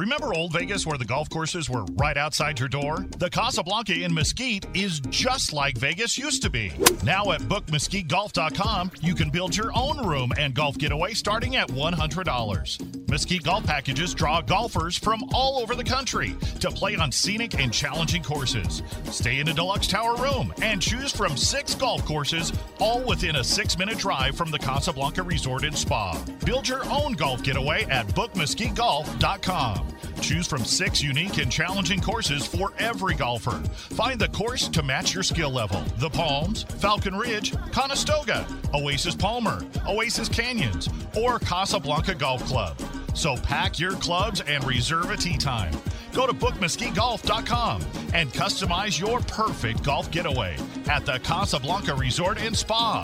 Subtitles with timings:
[0.00, 3.06] Remember Old Vegas where the golf courses were right outside your door?
[3.18, 6.72] The Casablanca in Mesquite is just like Vegas used to be.
[7.04, 13.10] Now at bookmesquitegolf.com, you can build your own room and golf getaway starting at $100.
[13.10, 17.70] Mesquite Golf Packages draw golfers from all over the country to play on scenic and
[17.70, 18.82] challenging courses.
[19.04, 23.44] Stay in a deluxe tower room and choose from six golf courses, all within a
[23.44, 26.18] six minute drive from the Casablanca Resort and Spa.
[26.46, 29.89] Build your own golf getaway at bookmesquitegolf.com.
[30.20, 33.58] Choose from six unique and challenging courses for every golfer.
[33.94, 35.82] Find the course to match your skill level.
[35.96, 42.76] The Palms, Falcon Ridge, Conestoga, Oasis Palmer, Oasis Canyons, or Casablanca Golf Club.
[43.14, 45.72] So pack your clubs and reserve a tee time.
[46.12, 47.82] Go to bookmesquitegolf.com
[48.14, 50.56] and customize your perfect golf getaway
[50.88, 53.02] at the Casablanca Resort and Spa.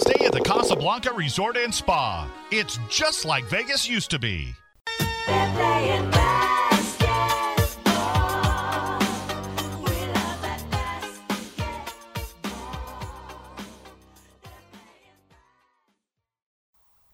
[0.00, 2.30] Stay at the Casablanca Resort and Spa.
[2.50, 4.54] It's just like Vegas used to be.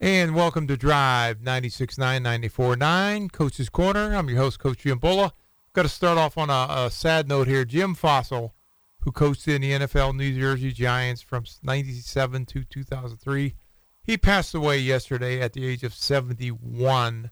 [0.05, 4.14] And welcome to Drive 96.9, 94.9, Coach's Corner.
[4.14, 5.33] I'm your host, Coach Jim Bulla.
[5.72, 7.64] Got to start off on a, a sad note here.
[7.64, 8.50] Jim Fassel,
[9.00, 13.55] who coached in the NFL New Jersey Giants from 97 to 2003,
[14.02, 17.30] he passed away yesterday at the age of 71.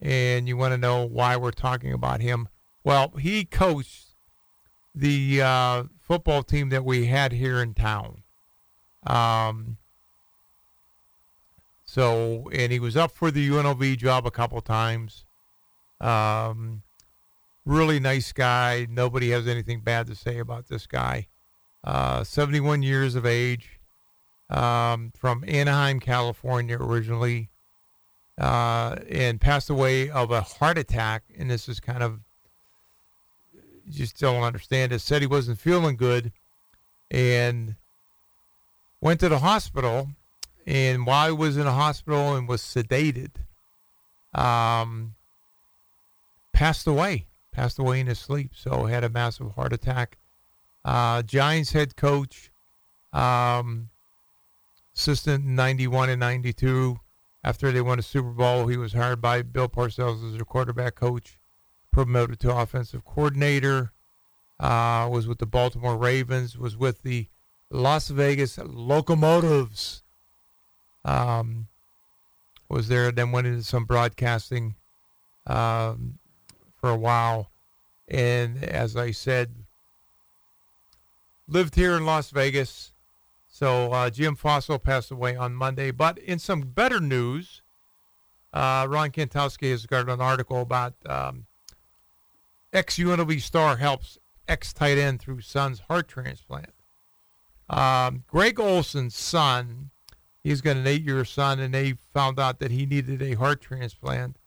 [0.00, 2.48] And you want to know why we're talking about him?
[2.84, 4.14] Well, he coached
[4.94, 8.22] the uh, football team that we had here in town.
[9.06, 9.76] Um,
[11.98, 15.24] so, and he was up for the UNLV job a couple times.
[16.00, 16.82] Um,
[17.64, 18.86] really nice guy.
[18.88, 21.26] Nobody has anything bad to say about this guy.
[21.82, 23.80] Uh, 71 years of age,
[24.48, 27.50] um, from Anaheim, California, originally,
[28.40, 31.24] uh, and passed away of a heart attack.
[31.36, 32.20] And this is kind of,
[33.84, 35.00] you just don't understand it.
[35.00, 36.30] Said he wasn't feeling good
[37.10, 37.74] and
[39.00, 40.10] went to the hospital
[40.68, 43.30] and while he was in a hospital and was sedated,
[44.34, 45.14] um,
[46.52, 47.26] passed away.
[47.52, 48.52] Passed away in his sleep.
[48.54, 50.18] So had a massive heart attack.
[50.84, 52.52] Uh, Giants head coach,
[53.14, 53.88] um,
[54.94, 57.00] assistant in 91 and 92.
[57.42, 60.96] After they won a Super Bowl, he was hired by Bill Parcells as their quarterback
[60.96, 61.40] coach,
[61.90, 63.92] promoted to offensive coordinator.
[64.60, 66.58] Uh, was with the Baltimore Ravens.
[66.58, 67.28] Was with the
[67.70, 70.02] Las Vegas Locomotives
[71.08, 71.68] um,
[72.68, 74.74] was there, then went into some broadcasting
[75.46, 76.18] um,
[76.74, 77.50] for a while.
[78.06, 79.54] And as I said,
[81.46, 82.92] lived here in Las Vegas.
[83.48, 85.90] So uh, Jim Fassel passed away on Monday.
[85.90, 87.62] But in some better news,
[88.52, 91.46] uh, Ron Kantowski has got an article about um,
[92.72, 96.72] ex UNLV star helps ex tight end through son's heart transplant.
[97.70, 99.90] Um, Greg Olsen's son
[100.48, 103.60] He's got an eight year son, and they found out that he needed a heart
[103.60, 104.38] transplant.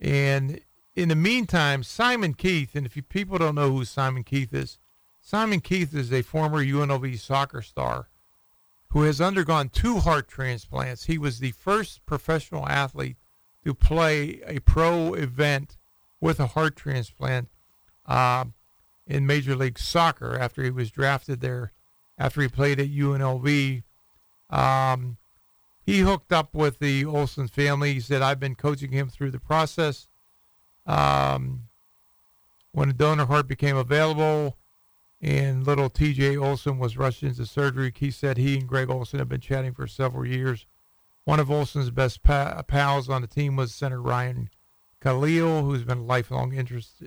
[0.00, 0.60] And
[0.96, 4.78] in the meantime, Simon Keith, and if you people don't know who Simon Keith is,
[5.20, 8.08] Simon Keith is a former UNLV soccer star
[8.88, 11.04] who has undergone two heart transplants.
[11.04, 13.16] He was the first professional athlete
[13.64, 15.76] to play a pro event
[16.20, 17.48] with a heart transplant
[18.04, 18.46] uh,
[19.06, 21.70] in Major League Soccer after he was drafted there,
[22.18, 23.84] after he played at UNLV.
[24.50, 25.18] Um,
[25.90, 27.94] he hooked up with the Olsen family.
[27.94, 30.08] He said, I've been coaching him through the process.
[30.86, 31.64] Um,
[32.72, 34.56] when a donor heart became available
[35.20, 39.28] and little TJ Olsen was rushed into surgery, he said he and Greg Olsen have
[39.28, 40.64] been chatting for several years.
[41.24, 44.48] One of Olsen's best pa- pals on the team was Senator Ryan
[45.00, 47.02] Kalil, who's been a lifelong interest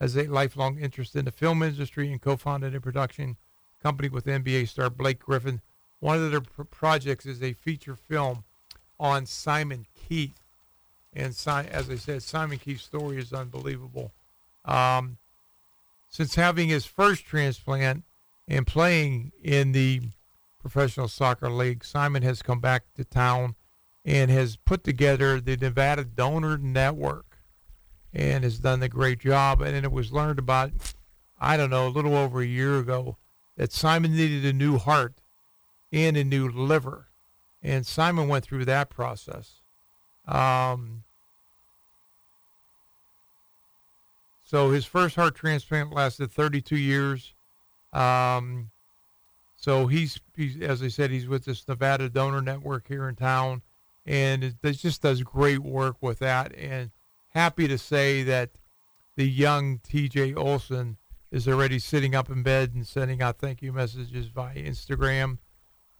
[0.00, 3.36] has a lifelong interest in the film industry and co-founded a production
[3.82, 5.62] company with NBA star Blake Griffin.
[6.00, 8.44] One of their pr- projects is a feature film
[8.98, 10.40] on Simon Keith,
[11.12, 14.12] and si- as I said, Simon Keith's story is unbelievable.
[14.64, 15.18] Um,
[16.08, 18.04] since having his first transplant
[18.48, 20.02] and playing in the
[20.58, 23.54] professional soccer league, Simon has come back to town
[24.04, 27.38] and has put together the Nevada Donor Network
[28.12, 29.60] and has done a great job.
[29.60, 30.72] And it was learned about,
[31.40, 33.16] I don't know, a little over a year ago
[33.56, 35.14] that Simon needed a new heart
[35.96, 37.08] and a new liver.
[37.62, 39.60] And Simon went through that process.
[40.28, 41.04] Um,
[44.44, 47.32] so his first heart transplant lasted 32 years.
[47.94, 48.70] Um,
[49.56, 53.62] so he's, he's, as I said, he's with this Nevada Donor Network here in town,
[54.04, 56.54] and it, it just does great work with that.
[56.54, 56.90] And
[57.30, 58.50] happy to say that
[59.16, 60.98] the young TJ Olsen
[61.30, 65.38] is already sitting up in bed and sending out thank you messages via Instagram.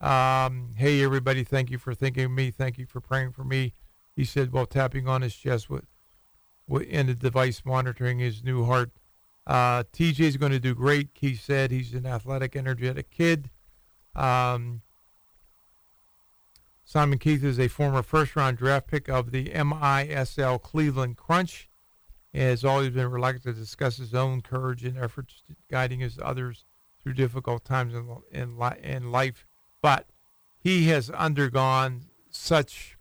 [0.00, 2.50] Um, hey, everybody, thank you for thinking of me.
[2.50, 3.74] Thank you for praying for me.
[4.14, 5.86] He said while tapping on his chest with,
[6.66, 8.90] with in the device monitoring his new heart.
[9.46, 11.10] Uh, TJ is going to do great.
[11.14, 13.50] He said he's an athletic, energetic kid.
[14.14, 14.82] Um,
[16.84, 21.68] Simon Keith is a former first round draft pick of the MISL Cleveland Crunch.
[22.32, 26.64] He has always been reluctant to discuss his own courage and efforts guiding his others
[27.02, 29.45] through difficult times in, in, in life.
[29.86, 30.08] But
[30.58, 32.98] he has undergone such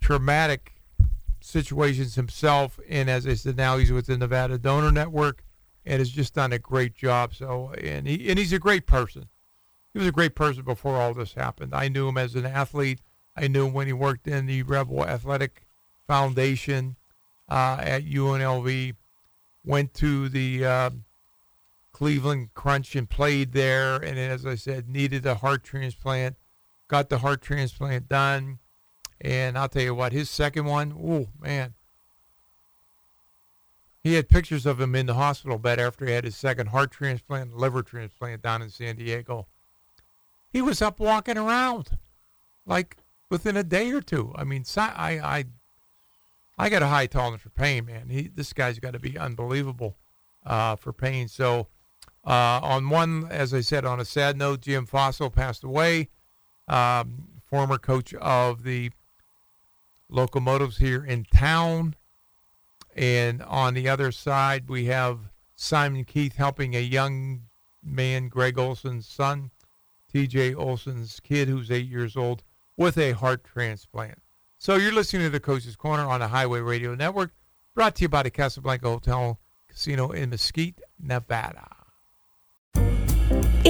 [0.00, 0.72] traumatic
[1.40, 2.80] situations himself.
[2.88, 5.44] And as I said, now he's with the Nevada Donor Network
[5.86, 7.36] and has just done a great job.
[7.36, 9.28] So, and he and he's a great person.
[9.92, 11.72] He was a great person before all this happened.
[11.76, 12.98] I knew him as an athlete.
[13.36, 15.64] I knew him when he worked in the Rebel Athletic
[16.08, 16.96] Foundation
[17.48, 18.96] uh, at UNLV.
[19.64, 20.90] Went to the uh,
[22.02, 23.94] Cleveland Crunch and played there.
[23.94, 26.34] And as I said, needed a heart transplant.
[26.88, 28.58] Got the heart transplant done.
[29.20, 31.74] And I'll tell you what, his second one, oh man.
[34.02, 36.90] He had pictures of him in the hospital bed after he had his second heart
[36.90, 39.46] transplant, liver transplant down in San Diego.
[40.50, 41.98] He was up walking around
[42.66, 42.96] like
[43.30, 44.32] within a day or two.
[44.34, 45.44] I mean, I I
[46.58, 48.08] I got a high tolerance for pain, man.
[48.08, 49.98] He this guy's got to be unbelievable
[50.44, 51.28] uh, for pain.
[51.28, 51.68] So
[52.24, 56.08] uh, on one, as I said, on a sad note, Jim Fassel passed away.
[56.68, 58.90] Um, former coach of the
[60.08, 61.96] locomotives here in town.
[62.94, 67.42] And on the other side, we have Simon Keith helping a young
[67.82, 69.50] man, Greg Olsen's son,
[70.12, 72.42] TJ Olsen's kid, who's eight years old,
[72.76, 74.22] with a heart transplant.
[74.58, 77.32] So you're listening to the Coach's Corner on the Highway Radio Network,
[77.74, 81.81] brought to you by the Casablanca Hotel Casino in Mesquite, Nevada.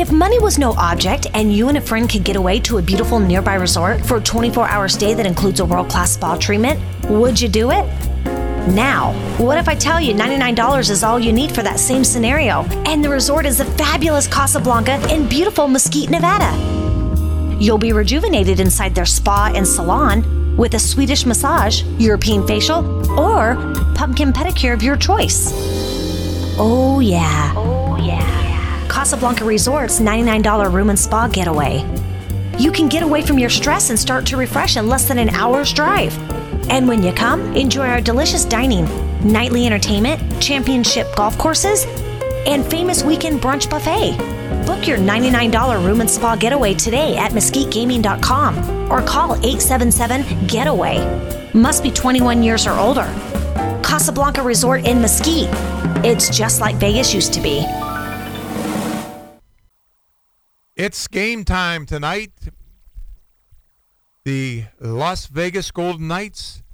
[0.02, 2.82] If money was no object and you and a friend could get away to a
[2.82, 6.80] beautiful nearby resort for a 24 hour stay that includes a world class spa treatment,
[7.08, 7.84] would you do it?
[8.66, 12.64] Now, what if I tell you $99 is all you need for that same scenario?
[12.84, 16.50] And the resort is the fabulous Casablanca in beautiful Mesquite, Nevada.
[17.60, 22.82] You'll be rejuvenated inside their spa and salon with a Swedish massage, European facial,
[23.20, 23.54] or
[23.94, 25.52] pumpkin pedicure of your choice.
[26.58, 27.54] Oh, yeah.
[27.56, 28.31] Oh, yeah.
[29.02, 31.84] Casablanca Resort's $99 room and spa getaway.
[32.56, 35.30] You can get away from your stress and start to refresh in less than an
[35.30, 36.16] hour's drive.
[36.70, 38.84] And when you come, enjoy our delicious dining,
[39.24, 41.84] nightly entertainment, championship golf courses,
[42.46, 44.16] and famous weekend brunch buffet.
[44.66, 51.50] Book your $99 room and spa getaway today at mesquitegaming.com or call 877 Getaway.
[51.54, 53.12] Must be 21 years or older.
[53.82, 55.48] Casablanca Resort in Mesquite.
[56.04, 57.66] It's just like Vegas used to be.
[60.82, 62.32] It's game time tonight.
[64.24, 66.64] The Las Vegas Golden Knights,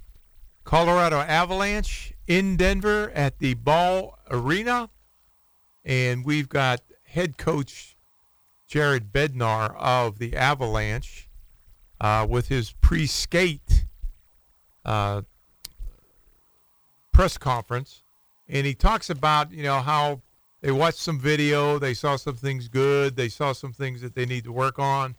[0.63, 4.89] Colorado Avalanche in Denver at the Ball Arena.
[5.85, 7.95] And we've got head coach
[8.65, 11.29] Jared Bednar of the Avalanche
[12.01, 13.85] uh, with his pre skate
[14.83, 15.21] uh,
[17.11, 18.01] press conference.
[18.47, 20.21] And he talks about, you know, how
[20.61, 24.25] they watched some video, they saw some things good, they saw some things that they
[24.25, 25.15] need to work on.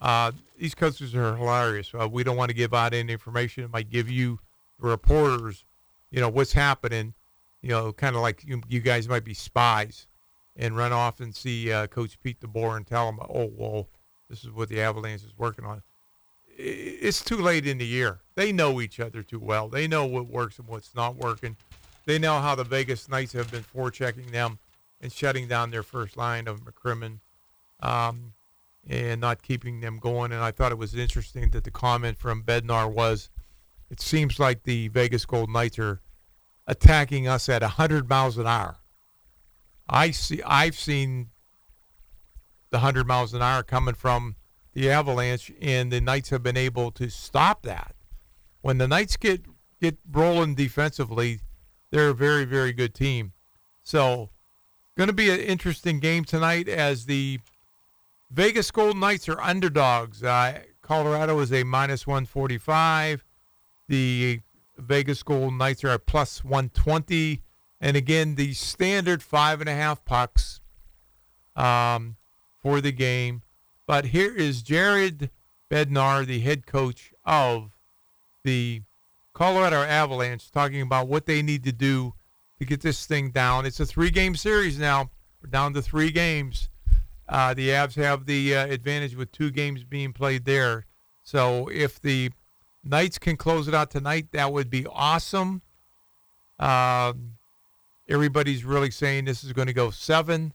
[0.00, 1.92] Uh, these coaches are hilarious.
[1.98, 3.62] Uh, we don't want to give out any information.
[3.62, 4.40] It might give you
[4.80, 5.64] reporters,
[6.10, 7.14] you know, what's happening.
[7.62, 10.08] You know, kind of like you, you guys might be spies
[10.56, 13.88] and run off and see uh, Coach Pete DeBoer and tell him, oh, well,
[14.28, 15.82] this is what the Avalanche is working on.
[16.58, 18.20] It's too late in the year.
[18.34, 19.68] They know each other too well.
[19.68, 21.56] They know what works and what's not working.
[22.04, 24.58] They know how the Vegas Knights have been forechecking them
[25.02, 27.18] and shutting down their first line of McCrimmon
[27.80, 28.32] um,
[28.88, 30.32] and not keeping them going.
[30.32, 33.28] And I thought it was interesting that the comment from Bednar was,
[33.90, 36.00] it seems like the Vegas Golden Knights are
[36.66, 38.78] attacking us at 100 miles an hour.
[39.88, 40.40] I see.
[40.42, 41.30] I've seen
[42.70, 44.36] the 100 miles an hour coming from
[44.72, 47.94] the Avalanche, and the Knights have been able to stop that.
[48.62, 49.42] When the Knights get
[49.80, 51.40] get rolling defensively,
[51.90, 53.32] they're a very very good team.
[53.82, 54.30] So
[54.94, 57.40] Going to be an interesting game tonight as the
[58.30, 60.22] Vegas Golden Knights are underdogs.
[60.22, 63.24] Uh, Colorado is a minus 145.
[63.88, 64.40] The
[64.76, 67.40] Vegas Golden Knights are at plus 120.
[67.80, 70.60] And again, the standard five and a half pucks
[71.56, 72.16] um,
[72.60, 73.40] for the game.
[73.86, 75.30] But here is Jared
[75.70, 77.78] Bednar, the head coach of
[78.44, 78.82] the
[79.32, 82.12] Colorado Avalanche talking about what they need to do
[82.62, 83.66] to get this thing down.
[83.66, 85.10] It's a three-game series now.
[85.42, 86.68] We're down to three games.
[87.28, 90.86] Uh, the Avs have the uh, advantage with two games being played there.
[91.24, 92.30] So if the
[92.84, 95.62] Knights can close it out tonight, that would be awesome.
[96.60, 97.32] Um,
[98.08, 100.52] everybody's really saying this is going to go seven.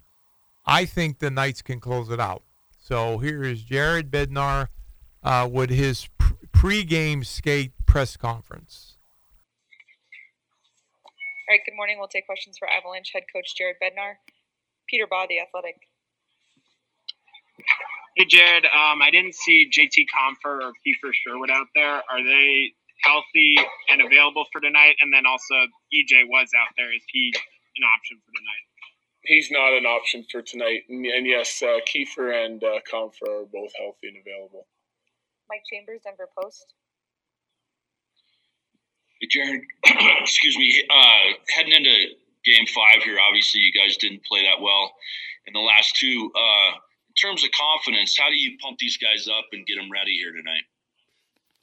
[0.66, 2.44] I think the Knights can close it out.
[2.82, 4.70] So here is Jared Bednar
[5.24, 6.08] uh, with his
[6.54, 8.97] pre-game skate press conference.
[11.48, 11.96] All right, good morning.
[11.98, 14.20] We'll take questions for Avalanche head coach Jared Bednar.
[14.90, 15.80] Peter Baugh, the athletic.
[18.18, 22.04] Hey Jared, um, I didn't see JT Compher or Kiefer Sherwood out there.
[22.12, 23.56] Are they healthy
[23.88, 24.96] and available for tonight?
[25.00, 25.56] And then also
[25.96, 26.94] EJ was out there.
[26.94, 28.66] Is he an option for tonight?
[29.24, 30.84] He's not an option for tonight.
[30.90, 34.68] And, and yes, uh, Kiefer and uh, Compher are both healthy and available.
[35.48, 36.74] Mike Chambers, Denver Post.
[39.30, 39.62] Jared,
[40.22, 40.84] excuse me.
[40.90, 41.96] Uh, heading into
[42.46, 44.94] game five here, obviously you guys didn't play that well
[45.46, 46.32] in the last two.
[46.36, 46.76] Uh,
[47.10, 50.18] in terms of confidence, how do you pump these guys up and get them ready
[50.18, 50.64] here tonight?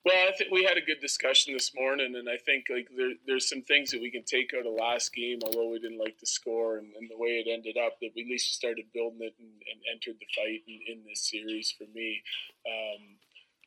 [0.04, 3.12] Well, I think we had a good discussion this morning, and I think like there,
[3.26, 6.20] there's some things that we can take out of last game, although we didn't like
[6.20, 7.96] the score and, and the way it ended up.
[8.02, 11.24] That we at least started building it and, and entered the fight in, in this
[11.24, 11.72] series.
[11.72, 12.20] For me,
[12.68, 13.16] um,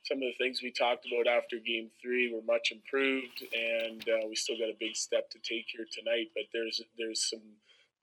[0.07, 4.23] some of the things we talked about after game three were much improved, and uh,
[4.23, 6.31] we still got a big step to take here tonight.
[6.31, 7.43] But there's there's some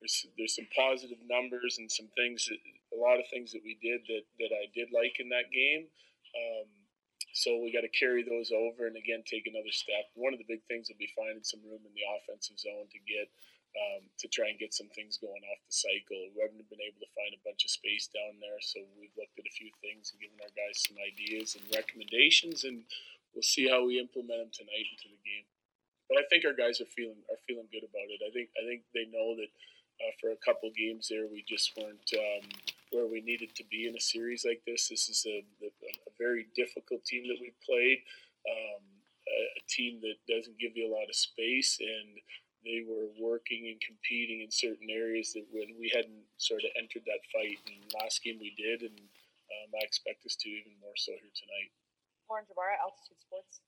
[0.04, 2.60] there's, there's some positive numbers and some things that
[2.92, 5.88] a lot of things that we did that, that I did like in that game.
[6.36, 6.68] Um,
[7.32, 10.12] so we got to carry those over and again take another step.
[10.14, 13.00] One of the big things will be finding some room in the offensive zone to
[13.08, 13.32] get
[13.74, 16.30] um, to try and get some things going off the cycle.
[16.30, 19.34] We haven't been able to find a bunch of space down there, so we've looked
[19.38, 22.86] at a few things and given our guys some ideas and recommendations, and
[23.34, 25.46] we'll see how we implement them tonight into the game.
[26.06, 28.22] But I think our guys are feeling are feeling good about it.
[28.22, 29.50] I think I think they know that
[29.98, 32.44] uh, for a couple games there we just weren't um,
[32.92, 34.86] where we needed to be in a series like this.
[34.86, 35.70] This is a, a,
[36.06, 38.04] a very difficult team that we played.
[38.46, 38.84] Um,
[39.26, 42.20] a, a team that doesn't give you a lot of space and
[42.64, 47.04] they were working and competing in certain areas that when we hadn't sort of entered
[47.04, 47.60] that fight.
[47.68, 51.32] And last game we did, and um, I expect us to even more so here
[51.36, 51.70] tonight.
[52.28, 53.60] Lauren Jabara, Altitude Sports.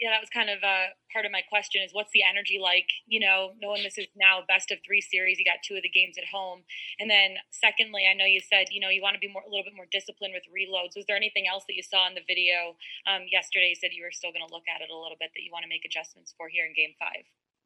[0.00, 2.90] Yeah, that was kind of uh, part of my question is what's the energy like?
[3.06, 5.92] You know, knowing this is now best of three series, you got two of the
[5.92, 6.66] games at home.
[6.98, 9.50] And then secondly, I know you said, you know, you want to be more a
[9.52, 10.98] little bit more disciplined with reloads.
[10.98, 12.74] Was there anything else that you saw in the video
[13.06, 13.70] um, yesterday?
[13.70, 15.54] You said you were still going to look at it a little bit that you
[15.54, 17.22] want to make adjustments for here in game five.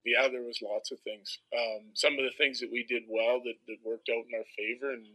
[0.06, 1.42] Yeah, there was lots of things.
[1.50, 4.46] Um, some of the things that we did well that, that worked out in our
[4.54, 5.06] favor, and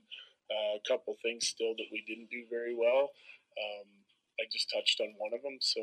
[0.52, 3.16] uh, a couple things still that we didn't do very well.
[3.56, 3.88] Um,
[4.36, 5.80] I just touched on one of them, so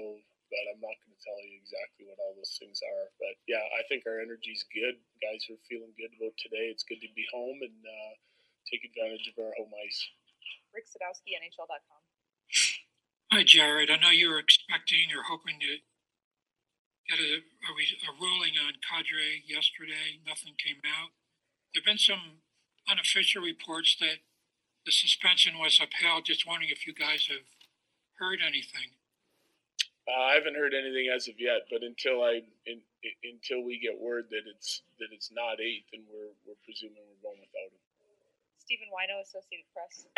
[0.48, 3.12] but I'm not going to tell you exactly what all those things are.
[3.20, 4.96] But yeah, I think our energy's good.
[5.20, 6.72] Guys are feeling good about today.
[6.72, 8.12] It's good to be home and uh,
[8.64, 10.00] take advantage of our home ice.
[10.72, 12.00] Rick Sadowski, NHL.com.
[13.32, 13.92] Hi, Jared.
[13.92, 15.84] I know you were expecting or hoping to
[17.08, 20.20] get a, a, a ruling on Kadri yesterday.
[20.28, 21.16] Nothing came out.
[21.72, 22.44] There have been some
[22.84, 24.20] unofficial reports that
[24.84, 26.28] the suspension was upheld.
[26.28, 27.48] Just wondering if you guys have
[28.20, 28.96] heard anything.
[30.08, 33.76] Uh, I haven't heard anything as of yet, but until I in, in, until we
[33.76, 37.68] get word that it's that it's not eight, then we're we're presuming we're going without
[37.68, 37.84] him.
[38.56, 40.08] Stephen Whyno, Associated Press.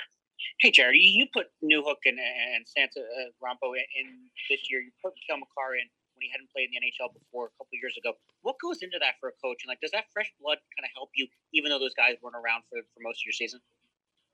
[0.62, 4.06] Hey, Jared, you you put Newhook and, and Santa uh, Rompo in, in
[4.46, 4.78] this year.
[4.78, 7.80] You put Cale Makar in when he hadn't played in the NHL before a couple
[7.80, 8.12] years ago.
[8.44, 9.64] What goes into that for a coach?
[9.64, 11.24] And like, does that fresh blood kind of help you,
[11.56, 13.64] even though those guys weren't around for, for most of your season?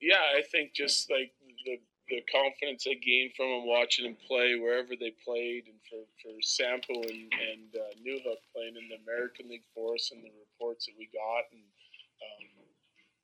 [0.02, 1.30] Yeah, I think just like
[1.62, 6.02] the the confidence I gained from them watching them play wherever they played, and for
[6.20, 10.34] for Sampo and and uh, Newhook playing in the American League for us, and the
[10.36, 12.44] reports that we got, and um,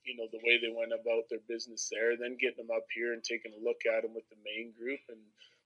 [0.08, 3.12] you know the way they went about their business there, then getting them up here
[3.12, 5.20] and taking a look at them with the main group and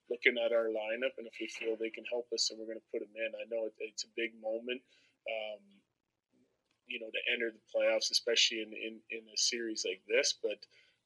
[0.09, 2.79] looking at our lineup, and if we feel they can help us, and we're going
[2.79, 3.31] to put them in.
[3.35, 4.81] I know it, it's a big moment.
[5.27, 5.61] Um,
[6.87, 10.55] you know, to enter the playoffs, especially in, in, in a series like this, but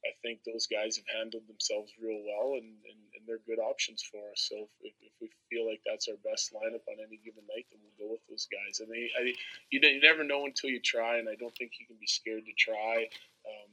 [0.02, 4.02] I think those guys have handled themselves real well, and, and, and they're good options
[4.02, 4.50] for us.
[4.50, 7.78] So if, if, we feel like that's our best lineup on any given night, then
[7.78, 8.82] we'll go with those guys.
[8.82, 9.30] I mean, I,
[9.70, 12.42] you, you never know until you try, and I don't think you can be scared
[12.46, 13.06] to try
[13.46, 13.70] um,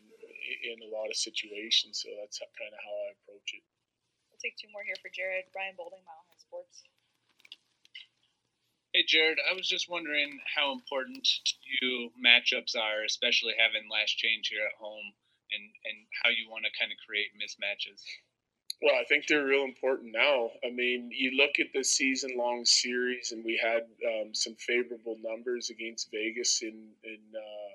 [0.70, 2.06] in a lot of situations.
[2.06, 3.66] So that's kind of how I approach it.
[4.40, 5.52] We'll take two more here for Jared.
[5.52, 6.88] Brian Bolding, Mile High Sports.
[8.96, 14.16] Hey, Jared, I was just wondering how important to you matchups are, especially having last
[14.16, 15.12] change here at home
[15.52, 18.00] and and how you want to kind of create mismatches.
[18.82, 20.56] Well, I think they're real important now.
[20.64, 25.18] I mean, you look at the season long series, and we had um, some favorable
[25.20, 27.72] numbers against Vegas in, in uh,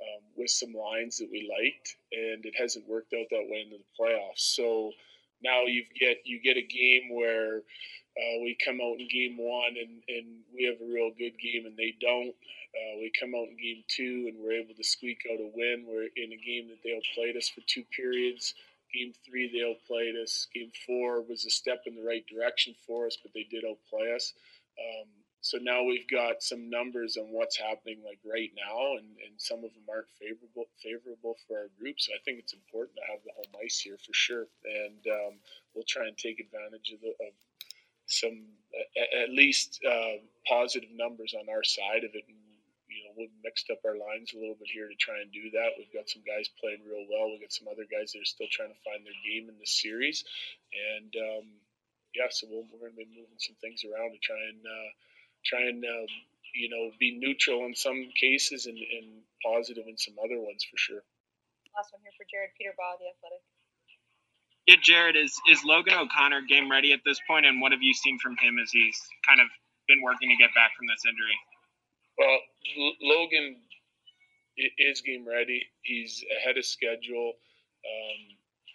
[0.00, 3.76] um, with some lines that we liked, and it hasn't worked out that way in
[3.76, 4.56] the playoffs.
[4.56, 4.92] So
[5.42, 7.62] now you get you get a game where
[8.18, 11.66] uh, we come out in game one and, and we have a real good game,
[11.66, 12.34] and they don't.
[12.74, 15.86] Uh, we come out in game two and we're able to squeak out a win.
[15.88, 18.54] We're in a game that they outplayed us for two periods.
[18.92, 20.46] Game three, they outplayed us.
[20.54, 24.14] Game four was a step in the right direction for us, but they did outplay
[24.14, 24.34] us.
[24.78, 25.08] Um,
[25.40, 29.62] so now we've got some numbers on what's happening like right now, and, and some
[29.62, 32.02] of them aren't favorable favorable for our group.
[32.02, 35.32] So I think it's important to have the home ice here for sure, and um,
[35.74, 37.32] we'll try and take advantage of, the, of
[38.10, 38.50] some
[38.98, 42.26] at, at least uh, positive numbers on our side of it.
[42.26, 42.42] And,
[42.90, 45.54] you know, we've mixed up our lines a little bit here to try and do
[45.54, 45.78] that.
[45.78, 47.30] We've got some guys playing real well.
[47.30, 49.78] We've got some other guys that are still trying to find their game in this
[49.78, 50.26] series,
[50.74, 51.46] and um,
[52.10, 54.66] yeah, so we we are going to be moving some things around to try and.
[54.66, 54.90] Uh,
[55.48, 55.82] try and
[56.54, 60.76] you know be neutral in some cases and, and positive in some other ones for
[60.76, 61.02] sure.
[61.74, 63.42] Last one here for Jared Peter Baugh, the Athletic.
[64.66, 67.94] Yeah, Jared, is is Logan O'Connor game ready at this point, and what have you
[67.94, 69.48] seen from him as he's kind of
[69.88, 71.38] been working to get back from this injury?
[72.18, 72.38] Well,
[72.76, 73.56] L- Logan
[74.76, 75.64] is game ready.
[75.82, 77.32] He's ahead of schedule,
[77.86, 78.20] um,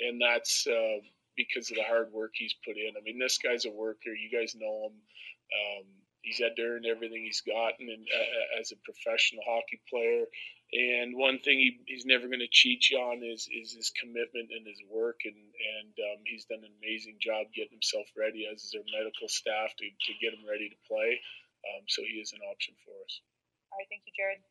[0.08, 1.04] and that's uh,
[1.38, 2.94] because of the hard work he's put in.
[2.98, 4.10] I mean, this guy's a worker.
[4.16, 4.96] You guys know him.
[5.54, 5.86] Um,
[6.24, 10.26] he's had to earn everything he's gotten and, uh, as a professional hockey player.
[10.74, 14.50] And one thing he, he's never going to cheat you on is, is his commitment
[14.50, 15.22] and his work.
[15.26, 19.30] And, and um, he's done an amazing job getting himself ready, as is our medical
[19.30, 21.22] staff, to, to get him ready to play.
[21.70, 23.22] Um, so he is an option for us.
[23.70, 24.42] All right, thank you, Jared.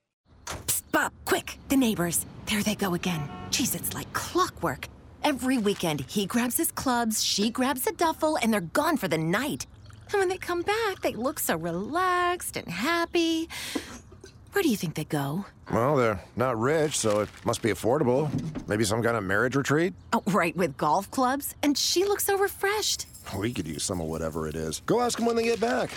[0.93, 2.27] Bob, quick, the neighbors.
[2.47, 3.29] There they go again.
[3.51, 4.89] Jeez, it's like clockwork.
[5.25, 9.19] Every weekend, he grabs his clubs, she grabs a duffel, and they're gone for the
[9.19, 9.67] night.
[10.13, 13.49] And when they come back, they look so relaxed and happy.
[14.53, 15.47] Where do you think they go?
[15.73, 18.29] Well, they're not rich, so it must be affordable.
[18.69, 19.95] Maybe some kind of marriage retreat?
[20.13, 21.55] Oh, right, with golf clubs.
[21.63, 23.07] And she looks so refreshed.
[23.35, 24.83] We could use some of whatever it is.
[24.85, 25.91] Go ask them when they get back.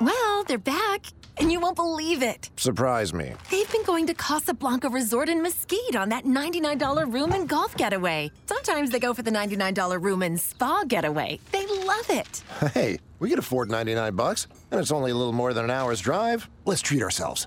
[0.00, 1.06] Well, they're back,
[1.38, 2.50] and you won't believe it.
[2.56, 3.32] Surprise me.
[3.50, 8.30] They've been going to Casablanca Resort in Mesquite on that $99 room and golf getaway.
[8.46, 11.38] Sometimes they go for the $99 room and spa getaway.
[11.52, 12.42] They love it.
[12.74, 16.00] Hey, we can afford 99 bucks, and it's only a little more than an hour's
[16.00, 16.48] drive.
[16.64, 17.46] Let's treat ourselves.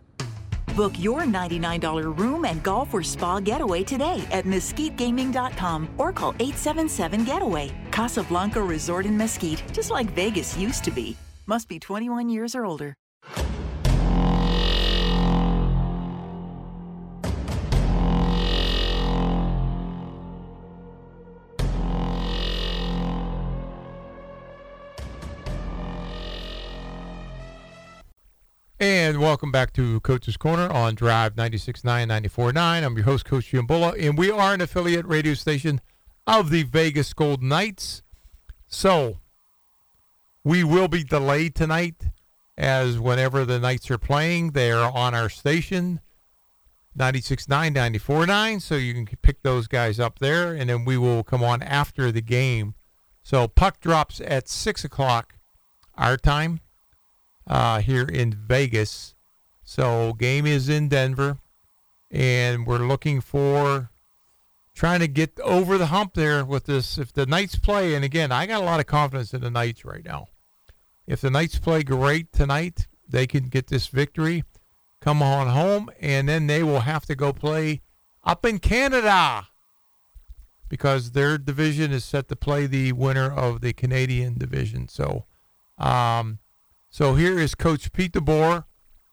[0.76, 7.26] Book your $99 room and golf or spa getaway today at mesquitegaming.com or call 877
[7.26, 7.72] Getaway.
[7.92, 11.16] Casablanca Resort in Mesquite, just like Vegas used to be.
[11.46, 12.96] Must be 21 years or older.
[28.82, 32.84] And welcome back to Coach's Corner on Drive 96.9, 94.9.
[32.84, 35.82] I'm your host, Coach Giambola, and we are an affiliate radio station
[36.26, 38.02] of the Vegas Golden Knights.
[38.66, 39.20] So,
[40.44, 42.08] we will be delayed tonight,
[42.58, 46.00] as whenever the Knights are playing, they are on our station,
[46.98, 51.44] 96.9, 94.9, so you can pick those guys up there, and then we will come
[51.44, 52.74] on after the game.
[53.22, 55.36] So, puck drops at 6 o'clock
[55.96, 56.62] our time
[57.48, 59.16] uh, here in Vegas.
[59.64, 61.38] So game is in Denver,
[62.10, 63.90] and we're looking for
[64.74, 66.98] trying to get over the hump there with this.
[66.98, 69.86] If the Knights play, and again, I got a lot of confidence in the Knights
[69.86, 70.28] right now.
[71.08, 74.44] If the Knights play great tonight, they can get this victory,
[75.02, 77.82] come on home, and then they will have to go play
[78.24, 79.48] up in Canada
[80.70, 84.88] because their division is set to play the winner of the Canadian division.
[84.88, 85.26] So,
[85.78, 86.40] um,
[86.92, 88.66] so here is Coach Pete DeBoer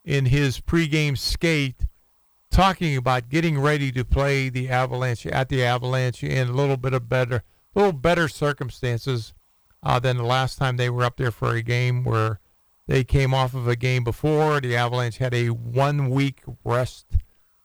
[0.05, 1.87] in his pregame skate
[2.51, 6.93] talking about getting ready to play the Avalanche at the Avalanche in a little bit
[6.93, 7.45] of better,
[7.77, 9.33] little better circumstances
[9.85, 12.41] uh, than the last time they were up there for a game where
[12.89, 14.61] they came off of a game before.
[14.61, 17.17] The Avalanche had a one week rest.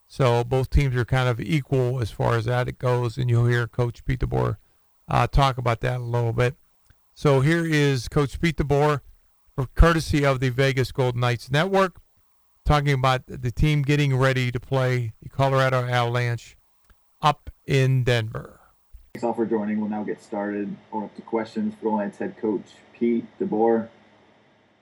[0.06, 3.48] So both teams are kind of equal as far as that it goes, and you'll
[3.48, 4.58] hear Coach Pete DeBoer
[5.08, 6.56] uh, talk about that a little bit.
[7.16, 9.02] So here is Coach Pete DeBoer
[9.76, 12.02] courtesy of the Vegas Golden Knights Network,
[12.66, 16.58] talking about the team getting ready to play the Colorado Avalanche
[17.22, 18.60] up in Denver.
[19.14, 19.80] Thanks all for joining.
[19.80, 20.76] We'll now get started.
[20.92, 22.66] Going up to questions for Golden Knights head coach
[22.98, 23.90] Pete DeBoer.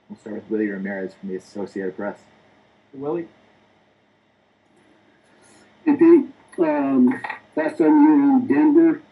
[0.08, 2.18] We'll start with Willie Ramirez from the Associated Press.
[2.94, 3.28] Willie?
[5.84, 6.26] Hey, Pete.
[6.58, 7.20] Um,
[7.56, 9.02] last time you were in Denver,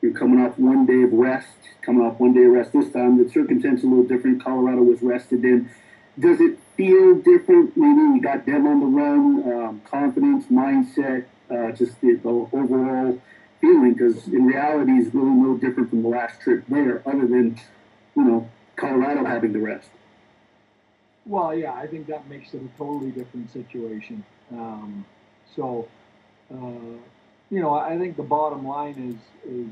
[0.00, 3.22] you're coming off one day of rest, coming off one day of rest this time.
[3.22, 4.42] The circumstance a little different.
[4.42, 5.70] Colorado was rested in.
[6.18, 7.76] Does it feel different?
[7.76, 13.20] Maybe you got them on the run, um, confidence, mindset, uh, just the, the overall
[13.60, 13.94] feeling.
[13.94, 17.58] Because in reality, it's really no different from the last trip there, other than
[18.16, 19.88] you know Colorado having the rest.
[21.26, 24.24] Well, yeah, I think that makes it a totally different situation.
[24.50, 25.04] Um,
[25.54, 25.86] so,
[26.50, 26.96] uh,
[27.50, 29.68] you know, I think the bottom line is is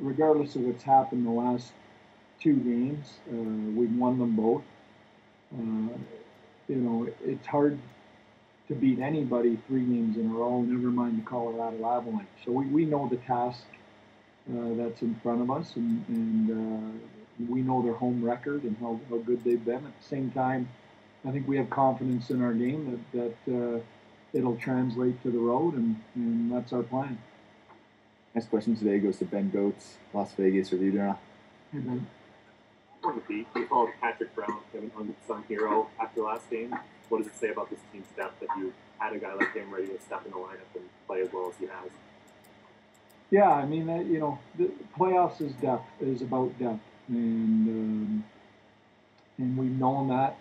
[0.00, 1.72] regardless of what's happened the last
[2.40, 4.62] two games, uh, we've won them both.
[5.54, 5.96] Uh,
[6.68, 7.78] you know, it's hard
[8.68, 12.28] to beat anybody three games in a row, never mind the Colorado Avalanche.
[12.44, 13.64] So we, we know the task
[14.50, 18.76] uh, that's in front of us, and, and uh, we know their home record and
[18.80, 19.84] how, how good they've been.
[19.84, 20.68] At the same time,
[21.26, 23.80] I think we have confidence in our game that, that uh,
[24.32, 27.18] it'll translate to the road, and, and that's our plan.
[28.34, 31.18] Next question today goes to Ben Goetz, Las Vegas Review Journal.
[31.74, 31.98] Mm-hmm.
[33.04, 36.74] On the beat, you called Patrick Brown an unsung hero after last game.
[37.08, 39.70] What does it say about this team's depth that you had a guy like him
[39.70, 41.90] ready to step in the lineup and play as well as he has?
[43.30, 48.24] Yeah, I mean, you know, the playoffs is depth is about depth, and um,
[49.38, 50.36] and we've known that.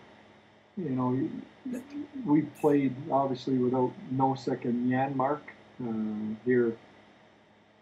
[0.84, 1.30] You know,
[2.26, 5.41] we played obviously without Nosek and Janmark
[5.84, 6.76] uh, here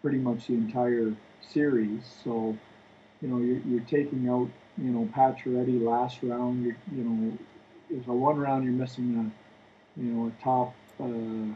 [0.01, 2.01] pretty much the entire series.
[2.23, 2.57] So,
[3.21, 6.65] you know, you're, you're taking out, you know, Pacioretty last round.
[6.65, 7.37] You, you know,
[7.89, 11.53] if a one round you're missing a, you know, a top uh,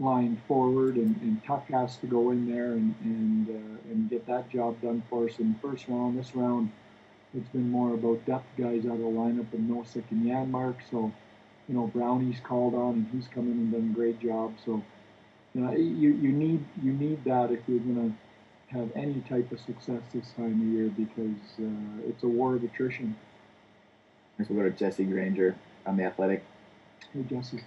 [0.00, 4.26] line forward, and, and Tuch has to go in there and and uh, and get
[4.26, 6.18] that job done for us in the first round.
[6.18, 6.70] This round,
[7.34, 10.76] it's been more about depth guys out of the lineup and Nosek and Janmark.
[10.90, 11.12] So,
[11.68, 14.54] you know, Brownie's called on and he's come in and done a great job.
[14.64, 14.82] So,
[15.54, 19.50] you know, you, you need you need that if you're going to have any type
[19.52, 23.16] of success this time of year because uh, it's a war of attrition.
[24.38, 26.44] Next we'll go to Jesse Granger on the Athletic.
[27.12, 27.60] Hey Jesse.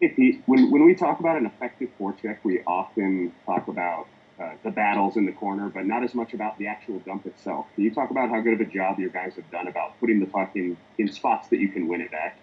[0.00, 4.06] Hey Pete, when, when we talk about an effective forecheck, we often talk about
[4.40, 7.66] uh, the battles in the corner, but not as much about the actual dump itself.
[7.74, 10.18] Can you talk about how good of a job your guys have done about putting
[10.18, 12.38] the puck in, in spots that you can win it back?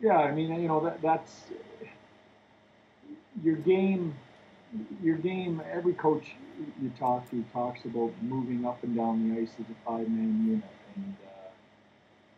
[0.00, 1.44] Yeah, I mean, you know, that that's
[3.42, 4.14] your game.
[5.02, 5.62] Your game.
[5.72, 6.34] Every coach
[6.82, 10.64] you talk to talks about moving up and down the ice as a five-man unit,
[10.96, 11.50] and uh,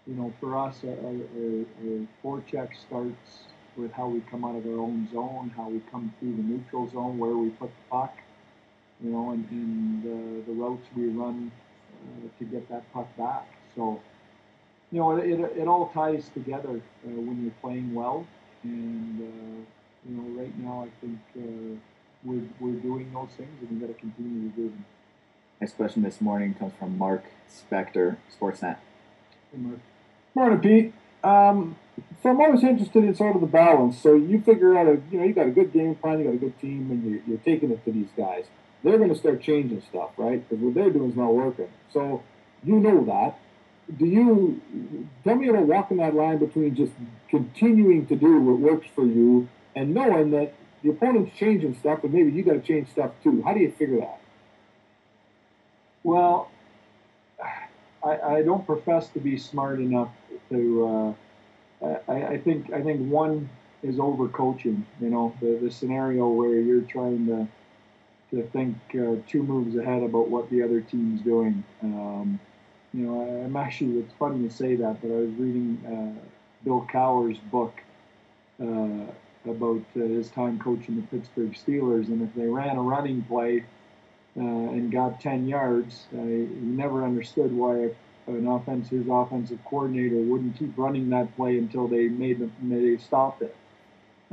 [0.07, 3.50] you know, for us, our, our, our forecheck starts
[3.81, 6.89] with how we come out of our own zone, how we come through the neutral
[6.91, 8.17] zone, where we put the puck,
[9.03, 11.51] you know, and, and uh, the routes we run
[12.03, 13.47] uh, to get that puck back.
[13.75, 14.01] So,
[14.91, 18.27] you know, it, it, it all ties together uh, when you're playing well.
[18.63, 19.65] And, uh,
[20.09, 21.77] you know, right now I think uh,
[22.25, 24.85] we're, we're doing those things and we've got to continue to do them.
[25.61, 28.77] Next question this morning comes from Mark Spector, Sportsnet.
[29.53, 29.79] Hey, Mark.
[30.35, 30.95] Morning, Pete.
[31.23, 31.77] Um,
[32.23, 34.01] so I'm always interested in sort of the balance.
[34.03, 36.35] So you figure out a, you know, you got a good game plan, you got
[36.35, 38.45] a good team, and you're, you're taking it to these guys.
[38.85, 40.47] They're going to start changing stuff, right?
[40.47, 41.69] Because what they're doing is not working.
[41.93, 42.23] So
[42.63, 43.39] you know that.
[43.99, 44.61] Do you
[45.25, 46.93] tell me about walking that line between just
[47.29, 52.11] continuing to do what works for you and knowing that the opponent's changing stuff, but
[52.11, 53.43] maybe you got to change stuff too?
[53.43, 54.21] How do you figure that?
[56.03, 56.51] Well,
[58.05, 60.11] I, I don't profess to be smart enough
[60.51, 60.87] to.
[60.87, 61.30] Uh,
[61.83, 63.49] I, I think I think one
[63.83, 64.85] is overcoaching.
[65.01, 67.49] You know, the, the scenario where you're trying to
[68.31, 71.65] to think uh, two moves ahead about what the other team's doing.
[71.83, 72.39] Um,
[72.93, 73.99] you know, I, I'm actually.
[73.99, 76.27] It's funny to say that, but I was reading uh,
[76.65, 77.81] Bill Cowher's book
[78.63, 79.07] uh,
[79.47, 83.65] about uh, his time coaching the Pittsburgh Steelers, and if they ran a running play
[84.37, 86.07] uh, and got 10 yards.
[86.11, 87.91] He never understood why
[88.35, 92.97] an offense, his offensive coordinator wouldn't keep running that play until they made them, they
[92.97, 93.55] stopped it.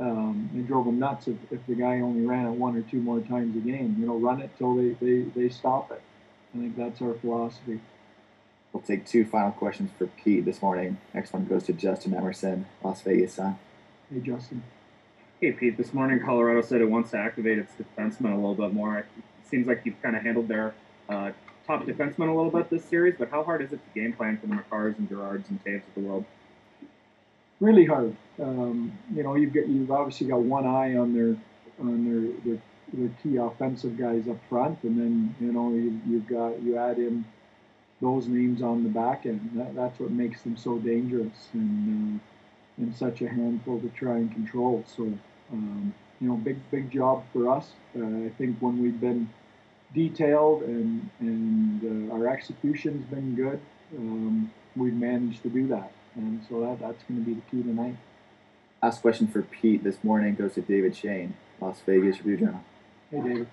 [0.00, 3.00] Um, it drove him nuts if, if the guy only ran it one or two
[3.00, 3.96] more times a game.
[3.98, 6.00] You know, run it till they, they, they stop it.
[6.54, 7.80] I think that's our philosophy.
[8.72, 10.98] We'll take two final questions for Pete this morning.
[11.14, 13.58] Next one goes to Justin Emerson, Las Vegas Sun.
[14.12, 14.62] Hey, Justin.
[15.40, 15.76] Hey, Pete.
[15.76, 18.98] This morning, Colorado said it wants to activate its defensemen a little bit more.
[18.98, 19.06] It
[19.50, 20.74] seems like you've kind of handled their
[21.08, 21.32] uh,
[21.68, 24.38] top defensemen a little bit this series, but how hard is it to game plan
[24.38, 26.24] for the Makars and Girards and Toews of the world?
[27.60, 28.16] Really hard.
[28.40, 31.36] Um, you know, you've got you've obviously got one eye on their
[31.78, 32.62] on their their,
[32.94, 36.98] their key offensive guys up front, and then you know you, you've got you add
[36.98, 37.24] in
[38.00, 39.50] those names on the back end.
[39.54, 42.22] That, that's what makes them so dangerous and uh,
[42.78, 44.84] and such a handful to try and control.
[44.86, 45.12] So
[45.52, 47.72] um, you know, big big job for us.
[47.94, 49.28] Uh, I think when we've been
[49.94, 53.60] detailed and and uh, our execution's been good,
[53.96, 57.62] um, we've managed to do that, and so that that's going to be the key
[57.62, 57.96] tonight.
[58.82, 62.60] Last question for Pete this morning goes to David Schoen, Las Vegas Review Journal.
[63.10, 63.48] Hey, David.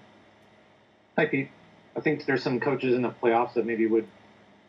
[1.18, 1.50] Hi, Pete.
[1.96, 4.08] I think there's some coaches in the playoffs that maybe would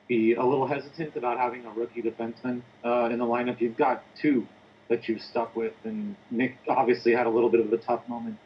[0.09, 3.61] be a little hesitant about having a rookie defenseman uh, in the lineup.
[3.61, 4.47] You've got two
[4.89, 8.39] that you've stuck with, and Nick obviously had a little bit of a tough moment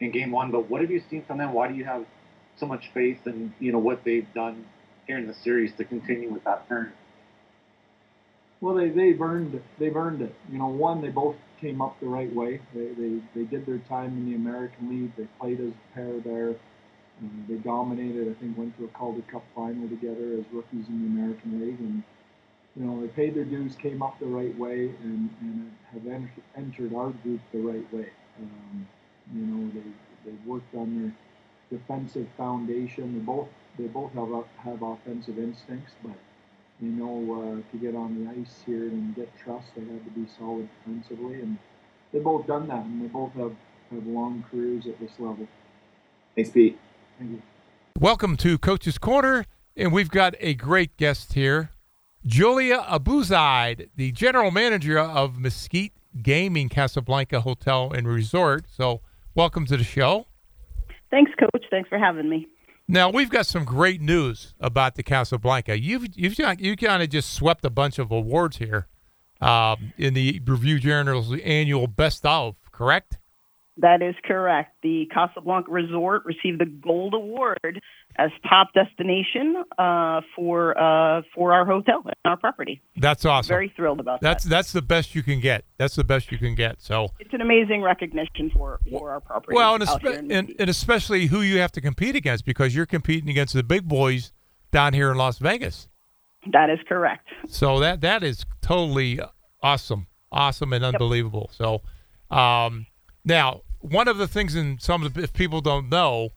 [0.00, 0.50] in Game One.
[0.50, 1.52] But what have you seen from them?
[1.52, 2.06] Why do you have
[2.56, 4.64] so much faith in you know what they've done
[5.06, 6.92] here in the series to continue with that turn?
[8.60, 9.64] Well, they they've earned it.
[9.78, 10.34] They've earned it.
[10.50, 12.60] You know, one they both came up the right way.
[12.74, 15.12] They they, they did their time in the American League.
[15.16, 16.54] They played as a pair there.
[17.20, 18.30] Um, they dominated.
[18.30, 21.80] I think went to a Calder Cup final together as rookies in the American League,
[21.80, 22.02] and
[22.76, 26.30] you know they paid their dues, came up the right way, and, and have ent-
[26.56, 28.10] entered our group the right way.
[28.40, 28.86] Um,
[29.34, 31.12] you know they they worked on their
[31.72, 33.14] defensive foundation.
[33.14, 36.16] They both they both have have offensive instincts, but
[36.80, 40.10] you know uh, to get on the ice here and get trust, they had to
[40.10, 41.58] be solid defensively, and
[42.12, 43.54] they both done that, and they both have
[43.90, 45.48] have long careers at this level.
[46.34, 46.78] Thanks, Pete.
[47.18, 47.42] Thank you.
[47.98, 51.70] Welcome to Coach's Corner, and we've got a great guest here,
[52.26, 58.66] Julia Abuzaid, the general manager of Mesquite Gaming Casablanca Hotel and Resort.
[58.70, 59.00] So,
[59.34, 60.26] welcome to the show.
[61.12, 61.64] Thanks, Coach.
[61.70, 62.48] Thanks for having me.
[62.88, 65.78] Now we've got some great news about the Casablanca.
[65.78, 68.88] You've you've you kind of just swept a bunch of awards here
[69.40, 73.18] um, in the Review Journal's annual Best of, correct?
[73.78, 74.76] That is correct.
[74.82, 77.80] The Casablanca Resort received the Gold Award
[78.16, 82.82] as top destination uh, for uh, for our hotel and our property.
[82.98, 83.48] That's awesome.
[83.48, 84.50] Very thrilled about that's, that.
[84.50, 85.64] That's the best you can get.
[85.78, 86.82] That's the best you can get.
[86.82, 89.56] So it's an amazing recognition for for our property.
[89.56, 93.30] well, and, espe- and, and especially who you have to compete against because you're competing
[93.30, 94.32] against the big boys
[94.70, 95.88] down here in Las Vegas.
[96.52, 97.26] That is correct.
[97.48, 99.18] So that that is totally
[99.62, 101.48] awesome, awesome and unbelievable.
[101.54, 101.80] So
[102.30, 102.86] um,
[103.24, 106.30] now one of the things, and some of the if people don't know,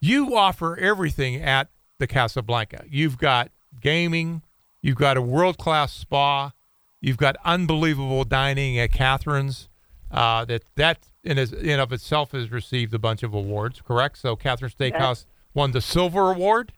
[0.00, 2.84] you offer everything at the Casablanca.
[2.88, 4.42] You've got gaming,
[4.80, 6.52] you've got a world class spa,
[7.00, 9.68] you've got unbelievable dining at Catherine's.
[10.10, 13.80] Uh, that that in, is, in of itself has received a bunch of awards.
[13.80, 14.18] Correct.
[14.18, 16.72] So Catherine Steakhouse won the silver award.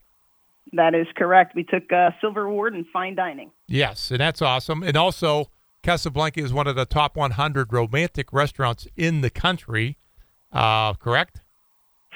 [0.73, 1.55] That is correct.
[1.55, 3.51] We took a silver award in fine dining.
[3.67, 4.83] Yes, and that's awesome.
[4.83, 5.51] And also,
[5.85, 9.99] Casablanca is one of the top 100 romantic restaurants in the country.
[10.51, 11.43] Uh, correct?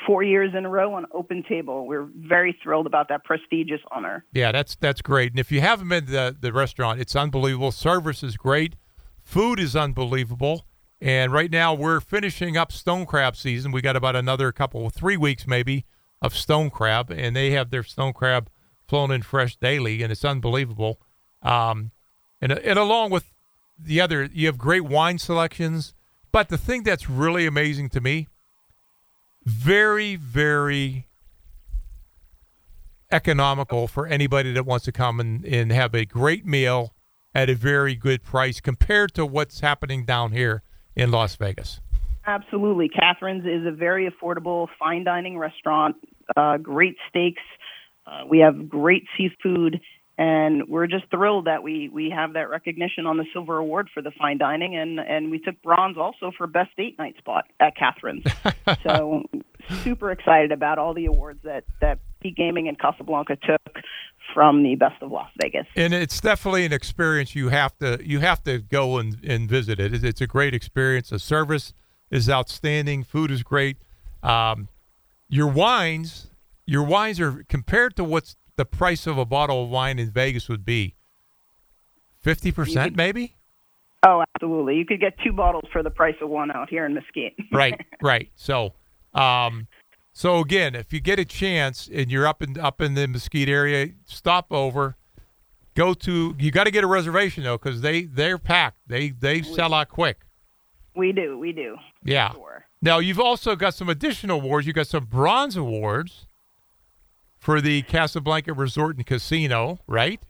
[0.07, 1.87] Four years in a row on Open Table.
[1.87, 4.25] We're very thrilled about that prestigious honor.
[4.33, 5.33] Yeah, that's that's great.
[5.33, 7.71] And if you haven't been to the, the restaurant, it's unbelievable.
[7.71, 8.77] Service is great.
[9.23, 10.65] Food is unbelievable.
[11.01, 13.71] And right now we're finishing up stone crab season.
[13.71, 15.85] We got about another couple, three weeks maybe,
[16.23, 18.49] of stone crab, and they have their stone crab
[18.87, 21.01] flown in fresh daily, and it's unbelievable.
[21.43, 21.91] Um,
[22.41, 23.31] and and along with
[23.79, 25.95] the other, you have great wine selections.
[26.33, 28.29] But the thing that's really amazing to me,
[29.45, 31.07] very, very
[33.11, 36.93] economical for anybody that wants to come and, and have a great meal
[37.35, 40.63] at a very good price compared to what's happening down here
[40.95, 41.81] in Las Vegas.
[42.27, 42.91] Absolutely.
[42.91, 45.97] Catherine's is a very affordable fine dining restaurant,
[46.37, 47.43] uh, great steaks.
[48.07, 49.81] Uh, we have great seafood,
[50.19, 54.03] and we're just thrilled that we, we have that recognition on the Silver Award for
[54.03, 57.77] the fine dining, and, and we took bronze also for best date night spot at
[57.77, 58.25] Catherine's.
[58.83, 59.23] so
[59.85, 63.79] super excited about all the awards that that Peak Gaming and Casablanca took
[64.35, 65.67] from the Best of Las Vegas.
[65.77, 69.79] And it's definitely an experience you have to you have to go and, and visit
[69.79, 70.03] it.
[70.03, 71.11] It's a great experience.
[71.11, 71.75] The service
[72.11, 73.05] is outstanding.
[73.05, 73.77] Food is great.
[74.25, 74.67] Um,
[75.29, 76.29] your wines,
[76.67, 80.49] your wines are compared to what's the price of a bottle of wine in Vegas
[80.49, 80.97] would be.
[82.21, 83.37] Fifty percent, maybe.
[84.07, 84.77] Oh, absolutely.
[84.77, 87.35] You could get two bottles for the price of one out here in Mesquite.
[87.53, 88.31] right, right.
[88.35, 88.75] So,
[89.15, 89.69] um,
[90.13, 93.49] so again, if you get a chance and you're up in up in the Mesquite
[93.49, 94.97] area, stop over.
[95.75, 96.35] Go to.
[96.39, 98.79] You got to get a reservation though, because they they're packed.
[98.89, 100.27] They they sell out quick.
[100.97, 101.77] We do, we do.
[102.05, 102.33] Yeah.
[102.83, 104.67] Now you've also got some additional awards.
[104.67, 106.27] You got some bronze awards
[107.49, 110.21] for the Casablanca Resort and Casino, right?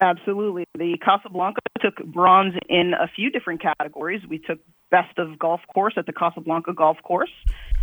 [0.00, 0.64] Absolutely.
[0.74, 4.22] The Casablanca took bronze in a few different categories.
[4.26, 7.28] We took best of golf course at the Casablanca Golf Course,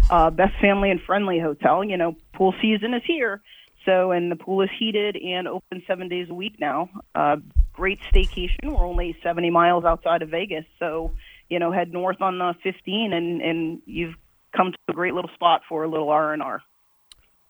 [0.09, 1.83] uh, best family and friendly hotel.
[1.83, 3.43] You know, pool season is here.
[3.85, 6.89] So, and the pool is heated and open seven days a week now.
[7.13, 7.35] Uh,
[7.73, 8.63] great staycation.
[8.63, 10.65] We're only 70 miles outside of Vegas.
[10.79, 11.11] So,
[11.49, 14.15] you know, head north on the 15 and, and you've
[14.57, 16.63] come to a great little spot for a little R and R.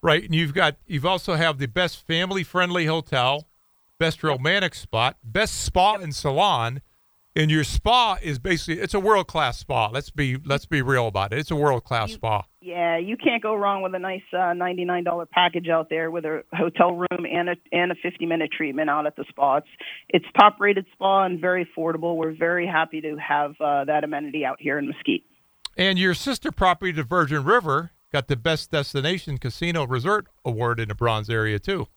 [0.04, 3.48] Right, and you've got you've also have the best family friendly hotel,
[4.00, 6.82] best romantic spot, best spa and salon,
[7.36, 9.90] and your spa is basically it's a world class spa.
[9.94, 11.38] Let's be let's be real about it.
[11.38, 12.46] It's a world class spa.
[12.62, 16.26] Yeah, you can't go wrong with a nice uh, ninety-nine dollar package out there with
[16.26, 19.58] a hotel room and a and a fifty-minute treatment out at the spa.
[19.58, 19.68] It's
[20.10, 22.16] it's top-rated spa and very affordable.
[22.16, 25.26] We're very happy to have uh, that amenity out here in Mesquite.
[25.78, 30.89] And your sister property, the Virgin River, got the best destination casino resort award in
[30.89, 31.88] the Bronze area too.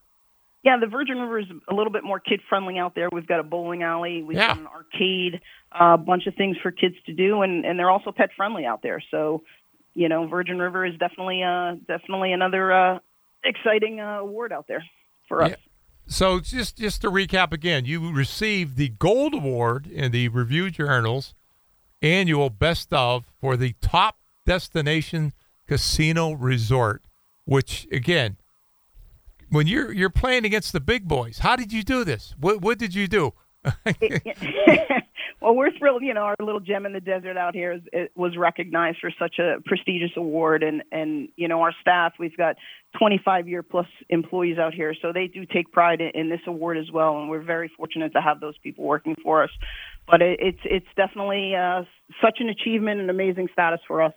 [0.63, 3.11] Yeah, the Virgin River is a little bit more kid friendly out there.
[3.13, 4.49] We've got a bowling alley, we've Yeah.
[4.49, 5.41] got an arcade,
[5.73, 8.81] a bunch of things for kids to do, and and they're also pet friendly out
[8.83, 9.03] there.
[9.11, 9.43] So,
[9.95, 12.99] you know, Virgin River is definitely uh definitely another uh
[13.45, 14.83] exciting uh, award out there
[15.29, 15.51] for us.
[15.51, 15.57] Yeah.
[16.07, 21.35] So just just to recap again, you received the Gold Award in the Review Journal's
[22.01, 25.33] annual Best of for the top destination
[25.67, 27.03] casino resort.
[27.47, 28.39] Which again,
[29.51, 32.35] when you're you're playing against the big boys, how did you do this?
[32.39, 33.35] What what did you do?
[35.41, 36.03] well, we're thrilled.
[36.03, 39.39] You know, our little gem in the desert out here is, was recognized for such
[39.39, 42.15] a prestigious award, and and you know, our staff.
[42.19, 42.57] We've got
[42.99, 46.79] 25 year plus employees out here, so they do take pride in, in this award
[46.79, 49.51] as well, and we're very fortunate to have those people working for us.
[50.07, 51.85] But it, it's it's definitely uh,
[52.23, 54.13] such an achievement and amazing status for us.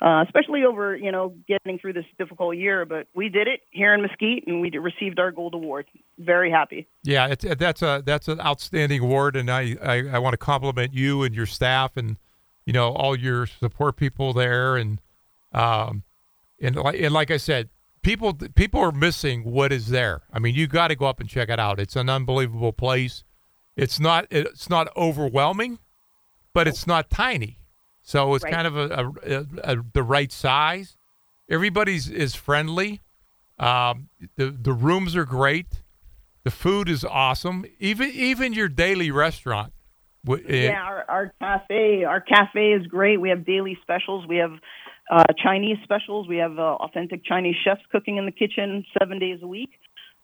[0.00, 3.92] Uh, especially over, you know, getting through this difficult year, but we did it here
[3.92, 5.86] in Mesquite, and we received our gold award.
[6.18, 6.86] Very happy.
[7.02, 10.94] Yeah, it's, that's a that's an outstanding award, and I, I, I want to compliment
[10.94, 12.16] you and your staff and
[12.64, 15.00] you know all your support people there, and
[15.52, 16.04] um,
[16.60, 17.68] and like and like I said,
[18.02, 20.22] people people are missing what is there.
[20.32, 21.80] I mean, you got to go up and check it out.
[21.80, 23.24] It's an unbelievable place.
[23.76, 25.78] It's not it's not overwhelming,
[26.52, 27.58] but it's not tiny.
[28.08, 28.54] So it's Right.
[28.54, 30.96] kind of a, a, a, the right size.
[31.50, 33.02] Everybody's is friendly.
[33.58, 35.82] Um, the the rooms are great.
[36.44, 37.66] The food is awesome.
[37.78, 39.74] Even even your daily restaurant.
[40.48, 43.20] eh, Yeah, our, our cafe, our cafe is great.
[43.20, 44.26] We have daily specials.
[44.26, 44.52] We have
[45.10, 46.28] uh, Chinese specials.
[46.28, 49.70] We have uh, authentic Chinese chefs cooking in the kitchen seven days a week.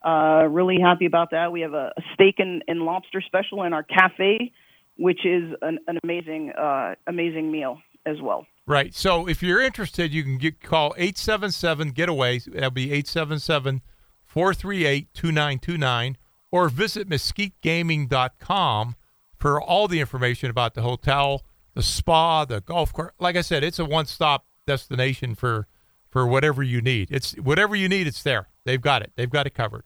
[0.03, 1.53] Uh, really happy about that.
[1.53, 4.53] We have a, a steak and, and lobster special in our cafe,
[4.97, 8.47] which is an, an amazing, uh, amazing meal as well.
[8.67, 8.95] Right.
[8.95, 12.39] So if you're interested, you can get call 877 getaway.
[12.39, 13.83] That'll be 877
[14.25, 16.17] 438 2929
[16.51, 18.97] or visit mesquitegaming.com
[19.37, 21.43] for all the information about the hotel,
[21.75, 23.13] the spa, the golf course.
[23.19, 25.67] Like I said, it's a one-stop destination for
[26.11, 27.09] for whatever you need.
[27.11, 28.49] It's whatever you need, it's there.
[28.65, 29.13] They've got it.
[29.17, 29.85] They've got it covered.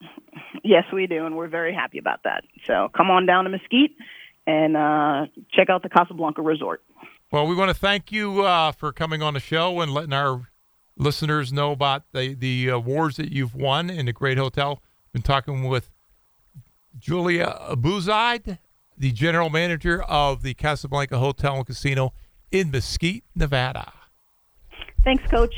[0.64, 2.42] Yes, we do, and we're very happy about that.
[2.66, 3.92] So come on down to Mesquite
[4.48, 6.82] and uh, check out the Casablanca Resort.
[7.30, 10.48] Well, we want to thank you uh, for coming on the show and letting our
[10.96, 14.82] listeners know about the the awards that you've won in the great hotel.
[15.12, 15.90] Been talking with
[16.98, 18.58] Julia Abuzide,
[18.96, 22.14] the general manager of the Casablanca Hotel and Casino
[22.50, 23.92] in Mesquite, Nevada.
[25.04, 25.54] Thanks, Coach.